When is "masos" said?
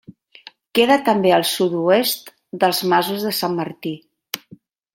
2.95-3.27